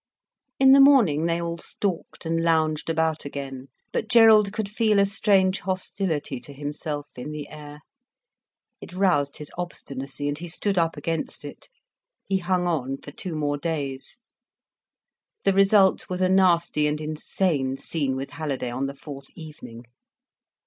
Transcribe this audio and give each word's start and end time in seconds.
In 0.59 0.71
the 0.71 0.79
morning 0.79 1.27
they 1.27 1.39
all 1.39 1.59
stalked 1.59 2.25
and 2.25 2.41
lounged 2.41 2.89
about 2.89 3.23
again. 3.23 3.67
But 3.91 4.07
Gerald 4.07 4.51
could 4.51 4.67
feel 4.67 4.97
a 4.97 5.05
strange 5.05 5.59
hostility 5.59 6.39
to 6.39 6.53
himself, 6.53 7.09
in 7.17 7.31
the 7.31 7.47
air. 7.49 7.81
It 8.81 8.93
roused 8.93 9.37
his 9.37 9.51
obstinacy, 9.59 10.27
and 10.27 10.39
he 10.39 10.47
stood 10.47 10.79
up 10.79 10.97
against 10.97 11.45
it. 11.45 11.69
He 12.25 12.39
hung 12.39 12.65
on 12.65 12.97
for 12.97 13.11
two 13.11 13.35
more 13.35 13.59
days. 13.59 14.17
The 15.43 15.53
result 15.53 16.09
was 16.09 16.21
a 16.21 16.29
nasty 16.29 16.87
and 16.87 16.99
insane 16.99 17.77
scene 17.77 18.15
with 18.15 18.31
Halliday 18.31 18.71
on 18.71 18.87
the 18.87 18.95
fourth 18.95 19.27
evening. 19.35 19.85